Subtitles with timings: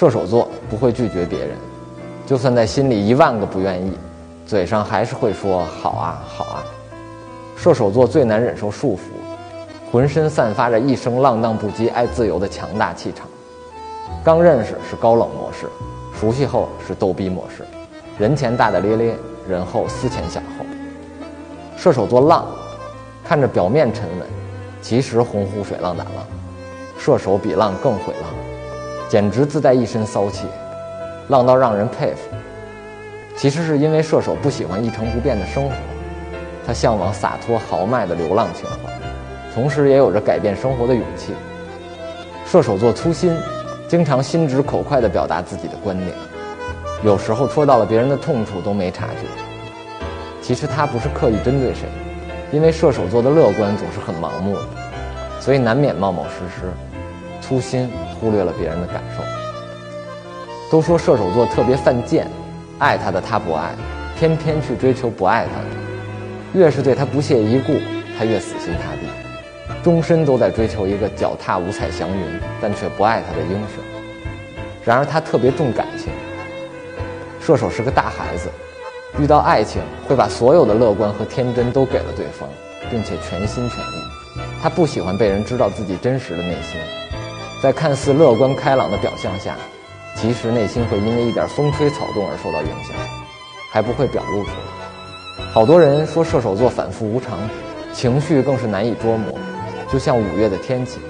[0.00, 1.50] 射手座不会拒绝别人，
[2.26, 3.92] 就算在心里一万个不愿意，
[4.46, 6.64] 嘴上还是会说好啊好啊。
[7.54, 9.00] 射手座最难忍受束缚，
[9.92, 13.28] 浑身散发着一生浪荡不羁、爱自由的强大气场。
[14.24, 15.66] 刚认识是高冷模式，
[16.18, 17.62] 熟悉后是逗逼模式，
[18.18, 19.14] 人前大大咧咧，
[19.46, 20.64] 人后思前想后。
[21.76, 22.46] 射手座浪，
[23.22, 24.26] 看着表面沉稳，
[24.80, 26.24] 其实洪湖水浪打浪。
[26.98, 28.30] 射手比浪更会浪，
[29.10, 30.46] 简直自带一身骚气，
[31.28, 32.34] 浪到让人佩服。
[33.36, 35.74] 其实是因为射手不喜欢一成不变的生活，
[36.64, 38.92] 他向往洒脱豪迈的流浪情怀，
[39.52, 41.34] 同时也有着改变生活的勇气。
[42.46, 43.36] 射手座粗心。
[43.88, 46.12] 经常心直口快地表达自己的观点，
[47.02, 49.26] 有时候戳到了别人的痛处都没察觉。
[50.40, 51.88] 其实他不是刻意针对谁，
[52.52, 54.62] 因为射手座的乐观总是很盲目的，
[55.40, 56.70] 所以难免冒冒失失、
[57.50, 59.24] 粗心，忽略了别人的感受。
[60.70, 62.30] 都说射手座特别犯贱，
[62.78, 63.74] 爱他的他不爱，
[64.16, 65.66] 偏偏去追求不爱他的。
[66.52, 67.72] 越是对他不屑一顾，
[68.16, 69.74] 他越死心塌地。
[69.82, 73.82] 终身都在追求一个脚踏五彩祥云，但却不爱他的英雄。
[74.84, 76.12] 然而他特别重感情。
[77.40, 78.48] 射手是个大孩子，
[79.18, 82.48] 遇到爱情会把所有的乐观和天真都给了对方，
[82.88, 84.40] 并且全心全意。
[84.62, 86.80] 他不喜欢被人知道自己真实的内心，
[87.62, 89.54] 在看似乐观开朗的表象下，
[90.16, 92.96] 其实内心会因为一点风吹草动而受到影响，
[93.70, 95.44] 还不会表露出来。
[95.52, 97.38] 好多人说射手座反复无常，
[97.92, 99.38] 情绪更是难以捉摸。
[99.92, 101.00] 就像五月的天气，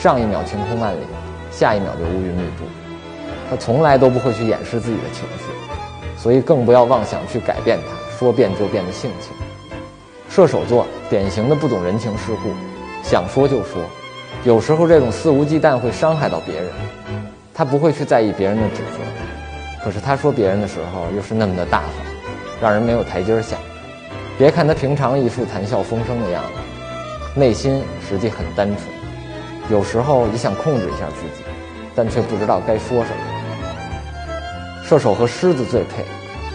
[0.00, 1.00] 上一秒晴空万里，
[1.50, 2.64] 下一秒就乌云密布。
[3.50, 5.44] 他从来都不会去掩饰自己的情绪，
[6.16, 9.32] 所以更不要妄想去改变他说变就变的性情。
[10.28, 12.50] 射手座典型的不懂人情世故，
[13.02, 13.82] 想说就说，
[14.46, 16.66] 有时候这种肆无忌惮会伤害到别人。
[17.52, 21.90] 他不会去在意别人的指责，可是他说别人的时候又是那么的大方，
[22.60, 23.56] 让人没有台阶下。
[24.38, 27.40] 别看他平常一副谈笑风生的样子。
[27.40, 28.82] 内心实际很单纯，
[29.68, 31.42] 有时候也想控制一下自己，
[31.96, 34.84] 但却不知道该说什么。
[34.84, 36.04] 射手和狮子最配，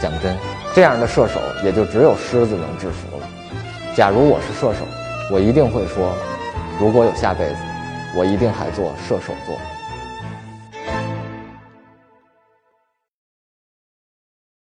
[0.01, 0.34] 讲真，
[0.74, 3.28] 这样的射手也就只有狮子能制服了。
[3.97, 4.85] 假如我是射手，
[5.30, 6.13] 我一定会说，
[6.80, 7.56] 如果有下辈子，
[8.14, 9.60] 我一定还做射手座。